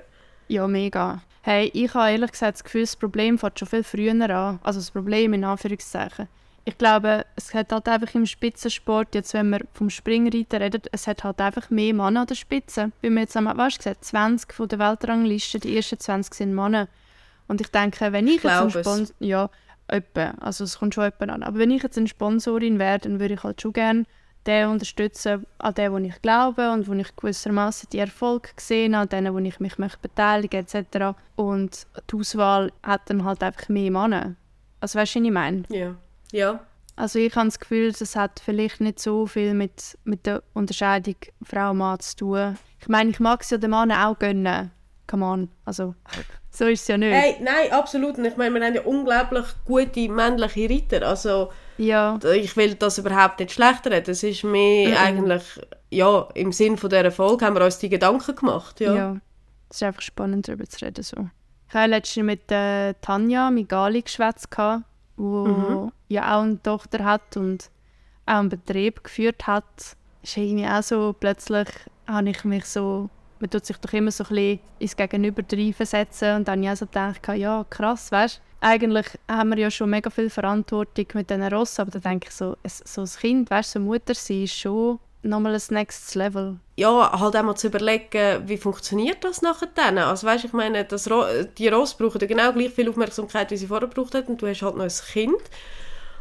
[0.48, 1.21] Ja, mega.
[1.41, 4.60] Hey, ich habe ehrlich gesagt das Gefühl, das Problem fängt schon viel früher an.
[4.63, 6.30] Also das Problem in Anführungszeichen.
[6.63, 11.08] Ich glaube, es hat halt einfach im Spitzensport, jetzt wenn wir vom Springreiten reden, es
[11.08, 12.93] hat halt einfach mehr Männer an der Spitze.
[13.02, 16.56] Wie wir jetzt einmal, weißt du, gesagt, 20 von der Weltrangliste, die ersten 20 sind
[16.56, 16.88] Männer.
[17.50, 18.69] Und ich denke, wenn ich, jetzt ein.
[18.69, 19.13] Sponsor...
[19.19, 19.50] Ja,
[19.89, 20.36] etwa.
[20.39, 21.43] Also es kommt schon etwa an.
[21.43, 24.06] Aber wenn ich jetzt eine Sponsorin wäre, dann würde ich halt schon gerne
[24.47, 29.10] den unterstützen, an den, wo ich glaube und wo ich gewissermaßen die Erfolge gesehen an
[29.10, 31.17] denen, wo ich mich möchte beteiligen etc.
[31.36, 34.36] Und die Auswahl hat dann halt einfach mehr Männer.
[34.79, 35.63] Also weißt du, was ich meine?
[35.69, 35.95] ja.
[36.31, 36.60] Ja,
[36.97, 41.15] Also ich habe das Gefühl, das hat vielleicht nicht so viel mit, mit der Unterscheidung
[41.43, 42.58] Frau-Mann zu tun.
[42.81, 44.71] Ich meine, ich mag es ja den Mann auch gönnen.
[45.08, 45.93] come on, also
[46.49, 47.13] so ist es ja nicht.
[47.13, 48.17] Hey, nein, absolut.
[48.17, 51.08] Und ich meine, wir haben ja unglaublich gute männliche Reiter.
[51.08, 54.12] Also ja, ich will das überhaupt nicht schlechter reden.
[54.12, 54.98] Es ist mehr Mhm.
[54.98, 55.44] eigentlich,
[55.90, 58.80] ja, im Sinn von dieser Folge haben wir uns die Gedanken gemacht.
[58.80, 58.96] Ja.
[58.96, 59.18] ja.
[59.70, 61.04] Es ist einfach spannend, darüber zu reden.
[61.04, 61.30] So.
[61.68, 65.92] Ich habe letztens mit äh, Tanja Migali geschwätzt, die Mhm.
[66.10, 67.70] ja auch eine Tochter hat und
[68.26, 69.64] auch einen Betrieb geführt hat.
[70.24, 71.68] Ist irgendwie auch so, plötzlich
[72.08, 73.10] habe ich mich so,
[73.40, 76.70] man tut sich doch immer so ein bisschen ins Gegenüber versetzen und dann habe ich
[76.72, 81.30] auch so gedacht, ja krass, weißt eigentlich haben wir ja schon mega viel Verantwortung mit
[81.30, 84.56] diesen Rossen, aber da denke ich so, so ein Kind, weißt so Mutter sein ist
[84.56, 86.58] schon nochmal ein nächstes Level.
[86.78, 89.97] ja, halt einmal zu überlegen, wie funktioniert das nachher dann?
[89.97, 91.25] Also weißt, ich meine, das Ro
[91.58, 94.47] die Ross brauchen ja genau gleich viel Aufmerksamkeit, wie sie vorher gebraucht hat und du
[94.47, 95.41] hast halt noch ein Kind.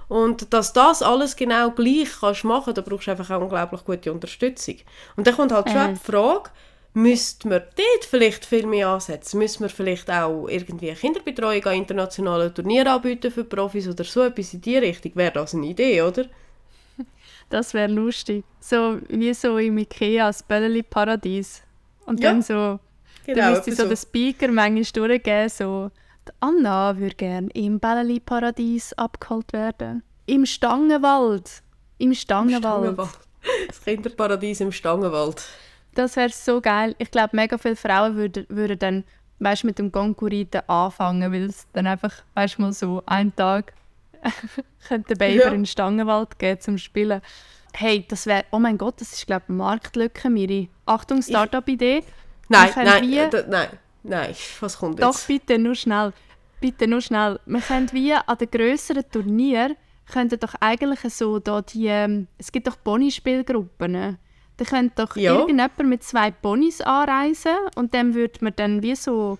[0.08, 4.12] Und dass das alles genau gleich kannst machen, da brauchst du einfach auch unglaublich gute
[4.12, 4.76] Unterstützung.
[5.16, 5.94] Und dann kommt halt schon Mhm.
[5.94, 6.50] die Frage,
[6.94, 9.38] müsste man dort vielleicht viel mehr ansetzen?
[9.38, 14.22] Müsste man vielleicht auch irgendwie eine Kinderbetreuung an internationalen Turnieren anbieten für Profis oder so
[14.22, 15.12] etwas in die Richtung?
[15.14, 16.24] Wäre das eine Idee, oder?
[17.50, 18.42] Das wäre lustig.
[18.58, 21.62] So wie so im Ikea, das Bälleli-Paradies.
[22.06, 22.80] Und Ja, dann so,
[23.26, 25.90] Genau, dann müsste etwa so der Speaker manchmal durchgeben, so
[26.26, 30.02] «Die Anna würde gerne im Bälleli-Paradies abgeholt werden.
[30.26, 31.62] Im Stangenwald.
[31.98, 32.62] Im Stangenwald.
[32.62, 33.18] Stangenwald.
[33.68, 35.44] Das Kinderparadies im Stangenwald.
[35.94, 36.94] Das wäre so geil.
[36.98, 39.04] Ich glaube, mega viele Frauen würden, würden dann
[39.38, 43.72] weißt, mit dem Konkurrenten anfangen, weil es dann einfach, weißt mal so, einen Tag
[44.88, 45.46] könnte Baby Ja.
[45.48, 47.20] in den Stangenwald gehen zum Spielen.
[47.74, 50.70] Hey, das wäre, oh mein Gott, das ist glaube ich eine Marktlücke, Miri.
[50.86, 52.04] Achtung, Startup-Idee.
[52.48, 53.68] Nein, nein, wie- äh, d- nein,
[54.02, 55.26] nein, was kommt Doch, jetzt?
[55.26, 56.12] bitte, nur schnell.
[56.60, 57.40] Bitte, nur schnell.
[57.46, 59.76] Wir können wie an den grösseren Turnier
[60.10, 64.18] könnten doch eigentlich so da die, ähm, es gibt doch Ponyspielgruppen.
[64.56, 65.32] Da könnte doch Ja.
[65.34, 69.38] irgendjemand mit zwei Ponys anreisen und dann würde man dann wie so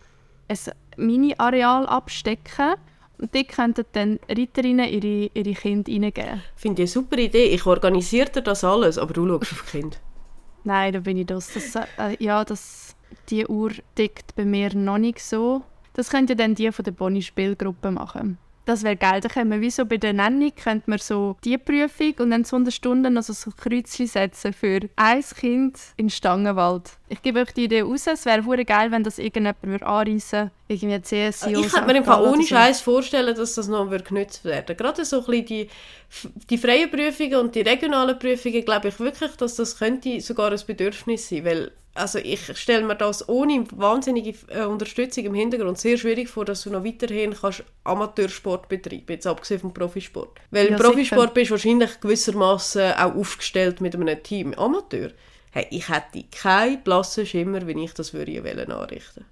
[0.49, 0.59] ein
[0.97, 2.75] Mini-Areal abstecken
[3.19, 6.43] und dort könnten dann Reiterinnen ihre, ihre Kinder reingeben.
[6.57, 7.45] Finde ich eine super Idee.
[7.47, 9.97] Ich organisiere dir das alles, aber du schaust auf die Kinder.
[10.65, 11.53] Nein, da bin ich das.
[11.53, 12.97] das äh, ja, das,
[13.29, 15.63] die Uhr tickt bei mir noch nicht so.
[15.93, 18.39] Das könnte dann die von der Boni-Spielgruppe machen.
[18.65, 19.21] Das wäre geil.
[19.21, 22.45] Da können wir wie so bei der Nennung könnte man so die Prüfung und dann
[22.45, 26.93] so eine Stunde also so Kreuzchen setzen für ein Kind in Stangenwald.
[27.09, 28.07] Ich gebe euch die Idee raus.
[28.07, 31.61] Es wäre hure geil, wenn das irgendjemand würde anreissen Irgendwie CSIO.
[31.61, 32.43] ich könnte mir im Fall ohne.
[32.43, 35.69] Scheiß vorstellen, dass das noch genutzt werden Gerade so ein bisschen die,
[36.49, 40.61] die freien Prüfungen und die regionalen Prüfungen, glaube ich wirklich, dass das könnte sogar ein
[40.67, 41.45] Bedürfnis sein.
[41.45, 46.45] Weil, also ich stelle mir das ohne wahnsinnige äh, Unterstützung im Hintergrund sehr schwierig vor,
[46.45, 50.39] dass du noch weiterhin kannst Amateursport betreiben jetzt abgesehen vom Profisport.
[50.51, 54.55] Weil Ja, im Profisport bist du wahrscheinlich gewissermaßen auch aufgestellt mit einem Team.
[54.55, 55.11] Amateur,
[55.53, 59.25] hey, ich hätte keinen blassen Schimmer, wie ich das würde wollen anrichten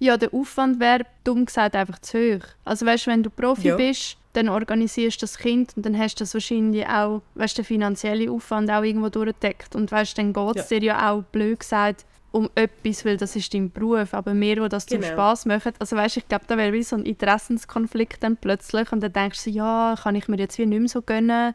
[0.00, 2.44] Ja, der Aufwand wäre, dumm gesagt, einfach zu hoch.
[2.64, 3.76] Also weißt, wenn du Profi Ja.
[3.76, 7.64] bist, dann organisierst du das Kind und dann hast du das wahrscheinlich auch, weißt, den
[7.64, 9.74] finanziellen Aufwand auch irgendwo durchdeckt.
[9.74, 13.52] Und weißt, dann geht es dir ja auch, blöd gesagt, um etwas, weil das ist
[13.54, 14.14] dein Beruf.
[14.14, 15.12] Aber mehr, die das zum Genau.
[15.12, 19.00] Spass machen, also weißt, ich glaube, da wäre wie so ein Interessenskonflikt dann plötzlich und
[19.02, 21.54] dann denkst du, ja, kann ich mir jetzt wie nicht mehr so gönnen.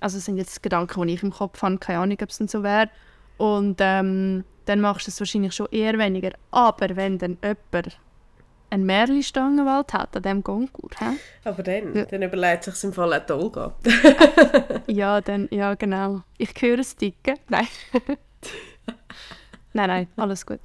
[0.00, 2.48] Also das sind jetzt Gedanken, die ich im Kopf habe, keine Ahnung, ob es dann
[2.48, 2.90] so wäre.
[3.38, 6.32] Und ähm, dann machst du es wahrscheinlich schon eher weniger.
[6.50, 7.98] Aber wenn dann jemand
[8.70, 11.16] einen Märli-Stangenwald hat an diesem Konkur, hä?
[11.44, 12.04] Aber dann, Ja.
[12.06, 13.74] dann überlegt sich im Fall auch die Olga.
[14.86, 16.22] ja, dann, ja genau.
[16.38, 17.36] Ich höre es ticken.
[17.48, 17.68] Nein.
[19.72, 20.60] nein, nein, alles gut.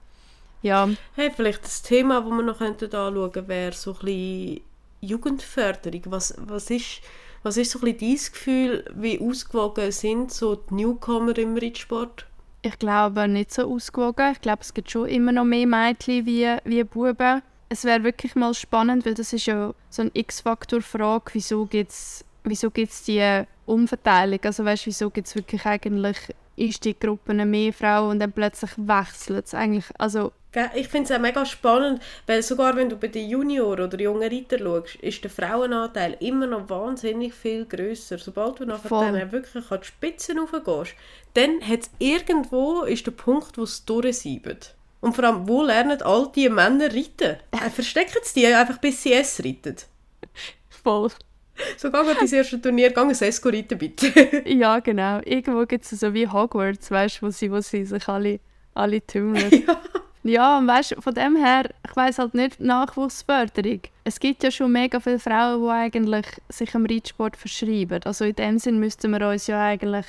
[0.62, 4.62] Ja, Hey, vielleicht das Thema, das wir noch anschauen könnten, wäre so ein bisschen
[5.02, 6.02] Jugendförderung.
[6.06, 7.02] Was, was, ist,
[7.44, 12.26] was ist so ein bisschen dein Gefühl, wie ausgewogen sind so die Newcomer im Reitsport?
[12.62, 14.32] Ich glaube nicht so ausgewogen.
[14.34, 17.42] Ich glaube, es gibt schon immer noch mehr Mädchen wie, wie Buben.
[17.70, 22.26] Es wäre wirklich mal spannend, weil das ist ja so eine X-Faktor-Frage, wieso gibt es
[22.44, 23.06] wieso gibt's
[23.66, 24.40] Umverteilung?
[24.44, 26.18] Also weißt, wieso gibt es wirklich eigentlich
[26.60, 29.86] Einstieggruppen mehr Frauen und dann plötzlich wechselt es eigentlich.
[29.98, 30.32] Also?
[30.74, 34.28] Ich finde es auch mega spannend, weil sogar wenn du bei den Junioren oder jungen
[34.28, 38.18] Reiter schaust, ist der Frauenanteil immer noch wahnsinnig viel grösser.
[38.18, 39.12] Sobald du nachher Voll.
[39.12, 40.96] dann wirklich an die Spitzen raufgehst,
[41.36, 44.74] dann hat es irgendwo ist der Punkt, wo es durchsiebt.
[45.02, 47.38] Und vor allem, wo lernen all diese Männer reiten?
[47.52, 49.76] Äh, Verstecken sie die einfach, bis sie es reiten?
[50.70, 51.12] voll.
[51.78, 54.44] So, geh ins erste Turnier, geh ein Esko reiten, bitte.
[54.46, 55.20] Ja, genau.
[55.26, 58.40] Irgendwo gibt es so wie Hogwarts, weißt du, wo sie, wo sie sich alle,
[58.74, 59.64] alle tümmeln.
[59.68, 59.82] ja.
[60.24, 63.82] Ja, und weißt, von dem her, ich weiß halt nicht, Nachwuchsförderung.
[64.04, 68.02] Es gibt ja schon mega viele Frauen, die eigentlich sich am Reitsport verschreiben.
[68.04, 70.06] Also in dem Sinn müssten wir uns ja eigentlich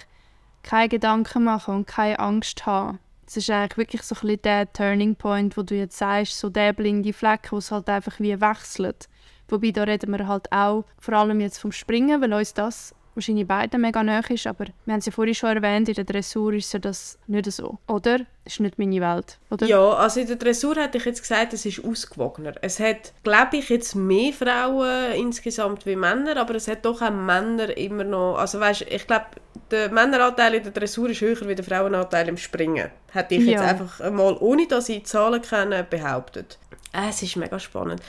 [0.62, 2.98] keine Gedanken machen und keine Angst haben.
[3.26, 6.50] es ist eigentlich wirklich so ein bisschen der Turning Point, wo du jetzt sagst, so
[6.50, 9.08] der blinde Fleck, wo es halt einfach wie wechselt.
[9.50, 13.46] Wobei, da reden wir halt auch vor allem jetzt vom Springen, weil uns das wahrscheinlich
[13.46, 16.52] beiden mega nahe ist, aber wir haben es ja vorhin schon erwähnt, in der Dressur
[16.54, 18.18] ist ja das nicht so, oder?
[18.44, 19.66] Das ist nicht meine Welt, oder?
[19.66, 22.54] Ja, also in der Dressur hätte ich jetzt gesagt, es ist ausgewogener.
[22.62, 27.10] Es hat, glaube ich, jetzt mehr Frauen insgesamt wie Männer, aber es hat doch auch
[27.10, 29.26] Männer immer noch, also weißt, ich glaube,
[29.70, 32.90] der Männeranteil in der Dressur ist höher wie der Frauenanteil im Springen.
[33.12, 33.68] Hätte ich jetzt Ja.
[33.68, 36.58] einfach mal, ohne dass ich Zahlen kenne, behauptet.
[36.92, 38.02] Äh, Es ist mega spannend.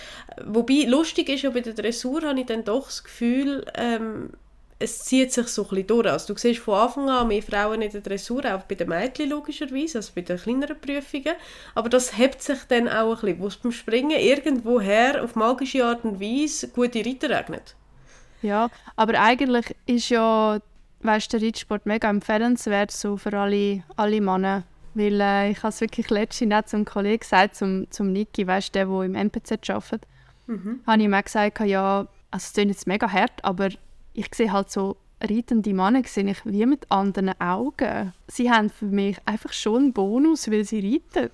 [0.43, 4.31] Wobei, lustig ist ja, bei der Dressur habe ich dann doch das Gefühl, ähm,
[4.81, 6.07] es zieht sich so ein bisschen durch.
[6.07, 9.29] Also du siehst von Anfang an mehr Frauen in der Dressur, auch bei den Mädchen
[9.29, 11.35] logischerweise, also bei den kleineren Prüfungen.
[11.75, 15.85] Aber das hebt sich dann auch ein bisschen, wo es beim Springen irgendwoher auf magische
[15.85, 17.75] Art und Weise gute Reiter regnet.
[18.41, 20.59] Ja, aber eigentlich ist ja,
[21.01, 24.63] weißt, der Reitsport mega empfehlenswert so für alle, alle Männer.
[24.93, 28.75] Weil äh, ich habe es wirklich letztens auch zum Kollegen gesagt, zum, zum Niki, weißt,
[28.75, 30.05] der, der im NPZ arbeitet,
[30.85, 33.69] habe ich ihm auch gesagt, ja, also es klingt jetzt mega hart, aber
[34.13, 38.13] ich sehe halt so reitende Männer sehe ich wie mit anderen Augen.
[38.27, 41.29] Sie haben für mich einfach schon einen Bonus, weil sie reiten.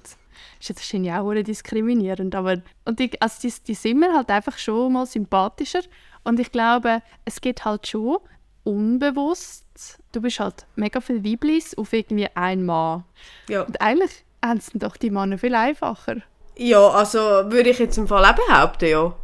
[0.60, 4.58] Ist jetzt wahrscheinlich auch diskriminierend, aber und die, also die, die sind mir halt einfach
[4.58, 5.82] schon mal sympathischer
[6.24, 8.18] und ich glaube, es geht halt schon
[8.64, 9.66] unbewusst,
[10.12, 13.04] du bist halt mega viel Weiblis auf irgendwie einen Mann.
[13.50, 13.64] Ja.
[13.64, 16.18] Und eigentlich haben es doch die Männer viel einfacher.
[16.56, 19.16] Ja, also würde ich jetzt im Fall auch behaupten, ja.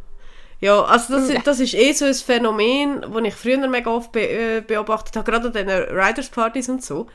[0.64, 4.20] Ja, also das, das ist eh so ein Phänomen, das ich früher mega oft be
[4.20, 7.06] äh, beobachtet habe, gerade an diesen Riders-Partys und so.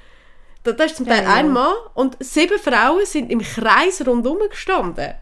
[0.61, 4.37] Da, da ist zum Teil Ja, ein Mann und sieben Frauen sind im Kreis rundum
[4.51, 5.15] gestanden.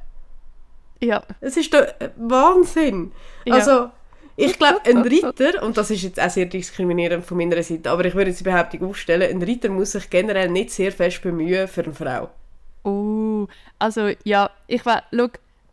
[0.99, 3.13] Ja, Es ist doch äh, Wahnsinn.
[3.45, 3.53] Ja.
[3.53, 3.91] Also,
[4.35, 8.03] ich glaube, ein Ritter, und das ist jetzt auch sehr diskriminierend von meiner Seite, aber
[8.03, 11.69] ich würde jetzt die Behauptung aufstellen, ein Ritter muss sich generell nicht sehr fest bemühen
[11.69, 12.29] für eine Frau.
[12.83, 13.47] Uh,
[13.79, 15.27] also ja, ich weiß, schau,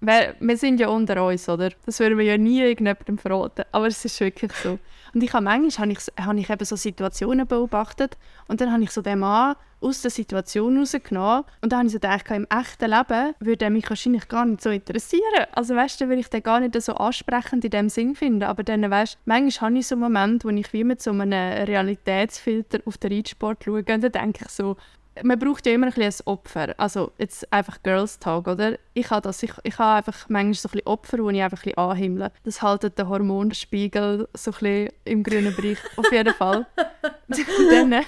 [0.06, 1.70] wir, wir sind ja unter uns, oder?
[1.86, 4.78] Das würden wir ja nie irgendjemandem verraten, aber es ist wirklich so.
[5.14, 8.16] Und ich habe manchmal habe ich, habe ich eben so Situationen beobachtet
[8.48, 11.92] und dann habe ich so den Mann aus der Situation rausgenommen und dann habe ich
[11.92, 15.46] so gedacht, im echten Leben würde er mich wahrscheinlich gar nicht so interessieren.
[15.52, 18.64] Also weißt du, würde ich den gar nicht so ansprechend in dem Sinn finden, aber
[18.64, 22.80] dann weißt, manchmal habe ich so einen Moment, wo ich wie mit so einem Realitätsfilter
[22.86, 24.76] auf den Reitsport schaue und dann denke ich so,
[25.22, 26.74] man braucht ja immer ein bisschen ein Opfer.
[26.78, 28.78] Also jetzt einfach Girls Talk, oder?
[28.94, 31.58] Ich habe das, ich, ich habe einfach manchmal so ein bisschen Opfer, die ich einfach
[31.58, 32.32] ein bisschen anhimmle.
[32.44, 35.78] Das haltet den Hormonspiegel so ein bisschen im grünen Bereich.
[35.96, 36.66] Auf jeden Fall.
[37.28, 38.02] dann, äh,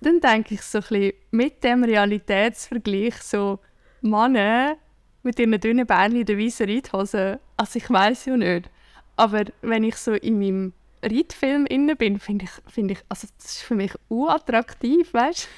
[0.00, 3.58] dann denke ich so ein bisschen mit dem Realitätsvergleich so
[4.02, 4.76] Männer
[5.22, 7.40] mit ihren dünnen Beinen in der weißen Reithose.
[7.56, 8.68] Also ich weiß ja nicht.
[9.16, 10.72] Aber wenn ich so in meinem
[11.02, 15.48] Reitfilm inne bin, finde ich, finde ich, also das ist für mich unattraktiv, weißt du?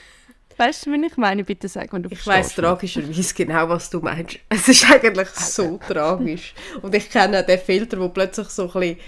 [0.57, 1.43] Weißt du, wenn ich meine?
[1.43, 4.39] Bitte sag, wenn du Ich weiß tragischerweise genau, was du meinst.
[4.49, 6.55] Es ist eigentlich so tragisch.
[6.81, 8.99] Und ich kenne den Filter, wo plötzlich so ein bisschen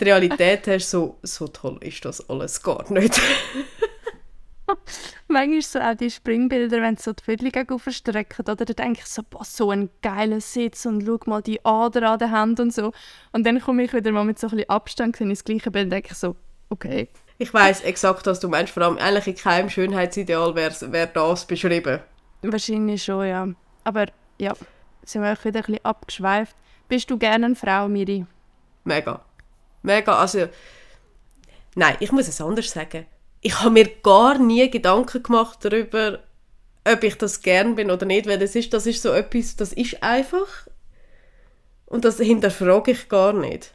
[0.00, 3.20] die Realität hast, so, so toll ist das alles gar nicht.
[5.28, 9.00] Manchmal so auch die Springbilder, wenn sie so die Viertel gegen verstrecken, oder dann denke
[9.00, 12.60] ich so, boah, so ein geiler Sitz und schau mal die Ader an der Hand
[12.60, 12.92] und so.
[13.32, 15.70] Und dann komme ich wieder mal mit so ein bisschen Abstand sehe ich das gleiche
[15.70, 16.36] Bild und denke ich so,
[16.68, 17.08] okay.
[17.38, 18.72] Ich weiß exakt, was du meinst.
[18.72, 22.00] Vor allem eigentlich in keinem Schönheitsideal wäre wär das beschrieben.
[22.42, 23.48] Wahrscheinlich schon, ja.
[23.84, 24.06] Aber
[24.38, 24.54] ja,
[25.04, 26.56] sind wir auch wieder ein bisschen abgeschweift.
[26.88, 28.26] Bist du gerne eine Frau, Miri?
[28.84, 29.24] Mega.
[29.82, 30.18] Mega.
[30.18, 30.48] Also,
[31.74, 33.06] nein, ich muss es anders sagen.
[33.40, 36.20] Ich habe mir gar nie Gedanken gemacht darüber,
[36.84, 39.72] ob ich das gern bin oder nicht, weil das ist, das ist so etwas, das
[39.72, 40.66] ist einfach
[41.86, 43.74] und das hinterfrage ich gar nicht.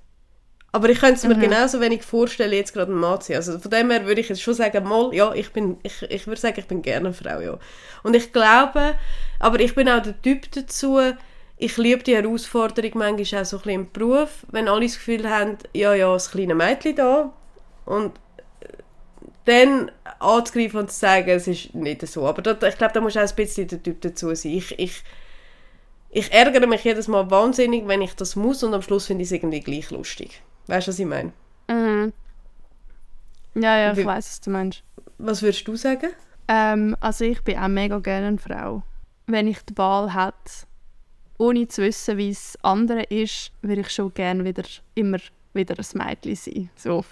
[0.71, 3.37] Aber ich könnte es mir genauso wenig vorstellen, jetzt gerade ein Mann zu sein.
[3.37, 6.27] Also von dem her würde ich jetzt schon sagen, mal, ja, ich bin, ich, ich
[6.27, 7.57] würde sagen, ich bin gerne eine Frau, ja.
[8.03, 8.95] Und ich glaube,
[9.39, 10.99] aber ich bin auch der Typ dazu,
[11.55, 15.29] ich liebe die Herausforderung manchmal auch so ein bisschen im Beruf, wenn alle das Gefühl
[15.29, 17.31] haben, ja, ja, das kleine Mädchen da
[17.85, 18.11] und
[19.45, 22.27] dann anzugreifen und zu sagen, es ist nicht so.
[22.27, 24.53] Aber da, ich glaube, da muss auch ein bisschen der Typ dazu sein.
[24.53, 25.03] Ich, ich,
[26.09, 29.27] ich ärgere mich jedes Mal wahnsinnig, wenn ich das muss und am Schluss finde ich
[29.29, 30.41] es irgendwie gleich lustig.
[30.67, 31.31] Weißt du, was ich meine?
[31.69, 32.11] Mhm.
[33.55, 34.83] Ja, ja, ich Wie- weiß, was du meinst.
[35.17, 36.09] Was würdest du sagen?
[36.47, 38.83] Ähm, also ich bin auch mega gerne eine Frau.
[39.27, 40.67] Wenn ich die Wahl hätte,
[41.37, 45.17] ohne zu wissen, wie es andere ist, würde ich schon gerne wieder, immer
[45.53, 46.69] wieder ein Mädchen sein.
[46.75, 47.03] So.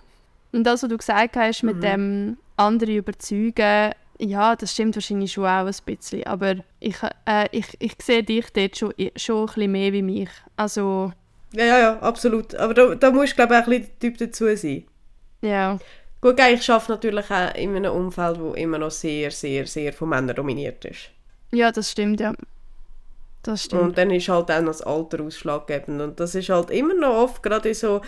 [0.54, 5.46] Und das, was du gesagt hast, mit dem andere überzeugen, ja, das stimmt wahrscheinlich schon
[5.46, 6.26] auch ein bisschen.
[6.26, 6.96] Aber ich,
[7.28, 10.30] äh, ich, ich sehe dich dort schon, schon ein bisschen mehr wie mich.
[10.56, 11.12] Also,
[11.54, 12.56] Ja, ja, ja, absolut.
[12.56, 14.84] Aber da, da musst du, glaube ich, auch ein bisschen der Typ dazu sein.
[15.42, 15.78] ja.
[16.22, 20.08] Gut, ich arbeite natürlich auch in einem Umfeld, wo immer noch sehr, sehr, sehr von
[20.08, 21.10] Männern dominiert ist.
[21.52, 22.34] Ja, das stimmt, ja.
[23.44, 23.82] Das stimmt.
[23.82, 26.02] Und dann ist halt auch noch das Alter ausschlaggebend.
[26.02, 28.02] Und das ist halt immer noch oft, gerade so,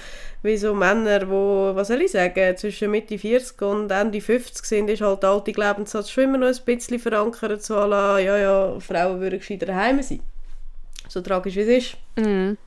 [0.44, 4.90] wie so Männer, wo, was soll ich sagen, zwischen Mitte 40 und Ende 50 sind,
[4.90, 8.80] ist halt der alte Glaubenssatz schon immer noch ein bisschen verankert, so la, ja, ja,
[8.80, 10.22] Frauen würden gescheiter daheim sein.
[11.10, 11.98] So tragisch wie es ist.
[12.16, 12.58] Mhm.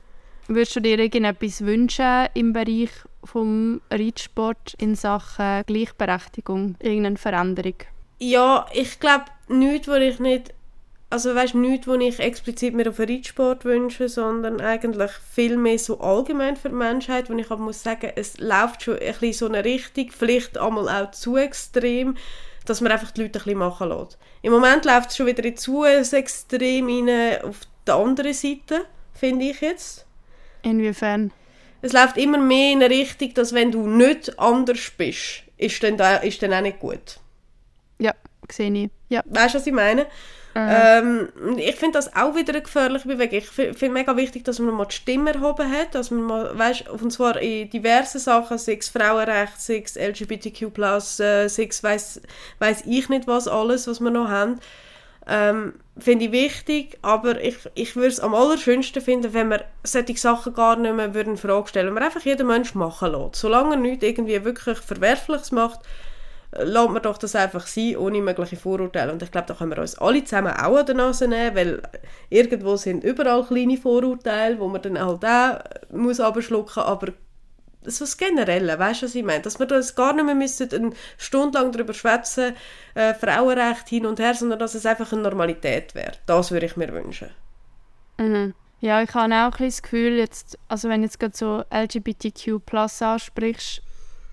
[0.47, 2.89] Würdest du dir irgendetwas wünschen im Bereich
[3.23, 6.75] vom Reitsport in Sachen Gleichberechtigung?
[6.79, 7.75] Irgendeine Veränderung?
[8.19, 10.53] Ja, ich glaube, nichts, was ich nicht
[11.09, 15.99] also weißt nichts, was ich explizit mir auf Reitsport wünsche, sondern eigentlich viel mehr so
[15.99, 19.45] allgemein für die Menschheit, wo ich aber muss sagen, es läuft schon ein bisschen so
[19.47, 22.15] eine Richtung, vielleicht einmal auch zu extrem,
[22.65, 24.19] dass man einfach die Leute ein bisschen machen lässt.
[24.43, 29.61] Im Moment läuft es schon wieder zu extrem rein auf der anderen Seite, finde ich
[29.61, 30.05] jetzt.
[30.61, 31.31] Inwiefern?
[31.81, 35.97] Es läuft immer mehr in eine Richtung, dass wenn du nicht anders bist, ist dann,
[35.97, 37.19] da, ist dann auch nicht gut.
[37.99, 38.13] Ja,
[38.51, 38.89] sehe ich.
[39.07, 39.23] Ja.
[39.25, 40.05] Weißt du, was ich meine?
[40.67, 43.37] Ähm, ich finde das auch wieder eine gefährliche Bewegung.
[43.37, 46.89] Ich finde mega wichtig, dass man mal die Stimme erhoben hat, dass man mal, weißt,
[46.89, 50.99] und zwar in diversen Sachen, sei es Frauenrecht, sei es LGBTQ+, äh,
[51.47, 52.21] sei es weiss,
[52.59, 54.59] weiss ich nicht was alles, was wir noch haben.
[55.27, 60.17] Ähm, finde ich wichtig, aber ich, ich würde es am allerschönsten finden, wenn man solche
[60.17, 61.93] Sachen gar nicht mehr in Frage stellen würde.
[61.95, 63.35] Man einfach jeden Mensch machen lässt.
[63.35, 65.81] Solange er nichts irgendwie wirklich Verwerfliches macht,
[66.51, 69.11] lässt man doch das einfach sein, ohne mögliche Vorurteile.
[69.11, 71.81] Und ich glaube, da können wir uns alle zusammen auch an der Nase nehmen, weil
[72.29, 75.59] irgendwo sind überall kleine Vorurteile, wo man dann halt auch
[75.95, 77.13] muss abschlucken, aber
[77.83, 79.41] so das Generelle, weißt du, was ich meine?
[79.41, 82.53] Dass wir das gar nicht mehr müssen, eine Stunde lang darüber schwätzen,
[82.93, 86.11] äh, Frauenrecht hin und her, sondern dass es einfach eine Normalität wäre.
[86.25, 87.29] Das würde ich mir wünschen.
[88.17, 88.53] Mhm.
[88.81, 93.01] Ja, ich habe auch ein das Gefühl, jetzt, also wenn jetzt gerade so LGBTQ Plus
[93.01, 93.81] ansprichst,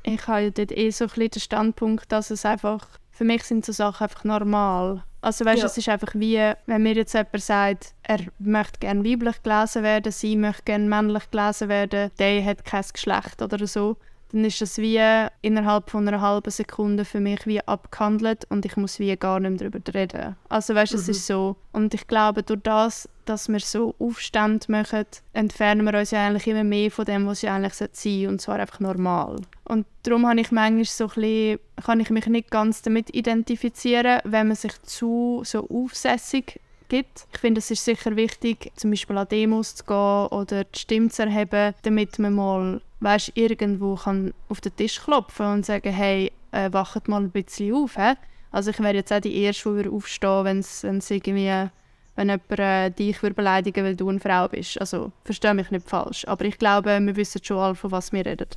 [0.07, 3.43] ich habe ja dort eh so ein bisschen den Standpunkt, dass es einfach, für mich
[3.45, 5.03] sind so Sachen einfach normal.
[5.21, 5.67] Also weißt, ja.
[5.67, 10.13] es ist einfach wie, wenn mir jetzt jemand sagt, er möchte gerne weiblich gelesen werden,
[10.13, 13.97] sie möchte gerne männlich gelesen werden, der hat kein Geschlecht oder so,
[14.33, 15.01] dann ist das wie
[15.43, 19.51] innerhalb von einer halben Sekunde für mich wie abgehandelt und ich muss wie gar nicht
[19.51, 20.37] mehr darüber reden.
[20.49, 20.99] Also weißt, mhm.
[20.99, 21.57] es ist so.
[21.73, 26.47] Und ich glaube, durch das, dass wir so Aufstände machen, entfernen wir uns ja eigentlich
[26.49, 29.37] immer mehr von dem, was ja eigentlich sein sollte, und zwar einfach normal.
[29.65, 34.21] Und darum habe ich manchmal so ein bisschen, kann ich mich nicht ganz damit identifizieren,
[34.25, 37.27] wenn man sich zu so aufsässig gibt.
[37.33, 41.09] Ich finde, es ist sicher wichtig, zum Beispiel an Demos zu gehen oder die Stimme
[41.09, 46.33] zu erheben, damit man mal weißt, irgendwo kann auf den Tisch klopfen und sagen, hey,
[46.53, 47.97] äh, wachet mal ein bisschen auf.
[47.97, 48.15] He?
[48.51, 51.69] Also ich wäre jetzt auch die Erste, die aufstehen wenn es irgendwie
[52.17, 54.81] wenn jemand äh, dich beleidigen weil du eine Frau bist.
[54.81, 56.27] Also, verstehe mich nicht falsch.
[56.27, 58.49] Aber ich glaube, wir wissen schon alle, von was wir reden.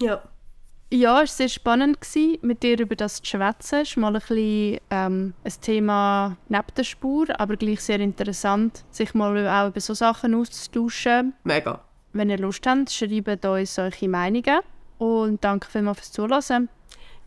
[0.00, 0.22] Ja.
[0.92, 3.80] Ja, es war sehr spannend, gewesen, mit dir über das zu schwätzen.
[3.80, 8.84] Es ist mal ein bisschen ähm, ein Thema neben der Spur, aber gleich sehr interessant,
[8.90, 11.34] sich mal auch über solche Sachen auszutauschen.
[11.42, 11.80] Mega.
[12.12, 14.60] Wenn ihr Lust habt, schreibt uns eure Meinungen.
[14.98, 16.68] Und danke vielmals fürs Zuhören.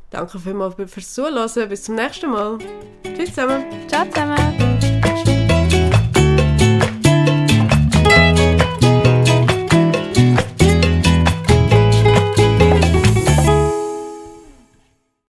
[0.10, 1.70] Danke vielmals fürs Zuhören.
[1.70, 2.58] Bis zum nächsten Mal.
[3.04, 3.65] Tschüss zusammen.
[3.88, 5.46] Ciao zusammen.